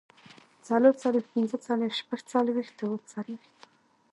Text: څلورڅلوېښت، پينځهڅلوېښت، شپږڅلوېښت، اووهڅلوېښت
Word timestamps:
څلورڅلوېښت، 0.65 1.29
پينځهڅلوېښت، 1.33 1.97
شپږڅلوېښت، 2.01 2.77
اووهڅلوېښت 2.81 3.51